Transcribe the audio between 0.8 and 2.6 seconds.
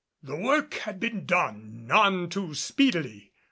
been done none too